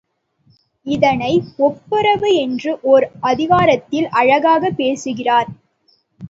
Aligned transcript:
இதனை 0.85 1.43
ஒப்பரவு 1.57 2.29
என்ற 2.35 2.79
ஓர் 2.83 3.11
அதிகாரத்தில் 3.21 4.07
அழகாகப் 4.11 4.77
பேசுகிறார். 4.77 5.51